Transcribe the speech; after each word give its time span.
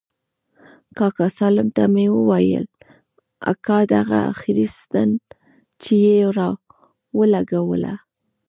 کاکا 0.97 1.27
سالم 1.37 1.67
ته 1.75 1.83
مې 1.93 2.05
وويل 2.15 2.67
اكا 3.51 3.79
دغه 3.95 4.19
اخري 4.31 4.65
ستن 4.77 5.09
چې 5.81 5.93
يې 6.05 6.17
راولګوله. 6.37 7.93